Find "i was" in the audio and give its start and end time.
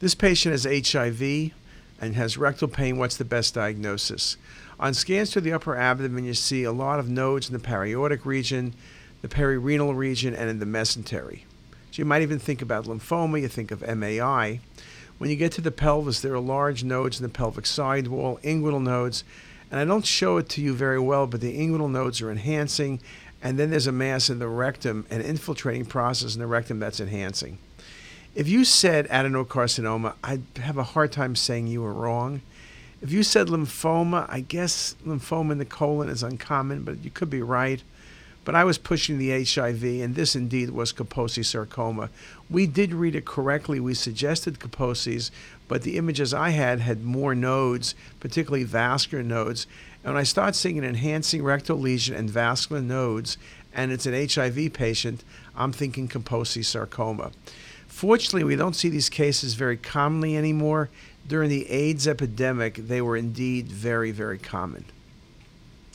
38.54-38.78